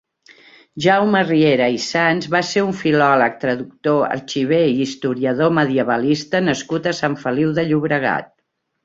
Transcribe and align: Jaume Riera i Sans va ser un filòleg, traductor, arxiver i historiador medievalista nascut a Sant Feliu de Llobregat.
Jaume 0.83 1.19
Riera 1.25 1.65
i 1.73 1.75
Sans 1.87 2.27
va 2.35 2.39
ser 2.51 2.63
un 2.67 2.71
filòleg, 2.79 3.35
traductor, 3.43 3.99
arxiver 4.15 4.63
i 4.71 4.79
historiador 4.87 5.53
medievalista 5.59 6.43
nascut 6.47 6.91
a 6.93 6.95
Sant 7.03 7.19
Feliu 7.27 7.53
de 7.61 7.67
Llobregat. 7.69 8.33